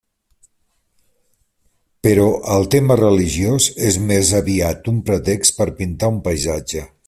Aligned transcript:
Però 2.07 2.25
el 2.55 2.65
tema 2.75 2.97
religiós 3.01 3.69
és 3.91 4.01
més 4.13 4.33
aviat 4.41 4.91
un 4.95 4.99
pretext 5.11 5.59
per 5.61 5.73
pintar 5.83 6.11
un 6.17 6.19
paisatge. 6.31 6.87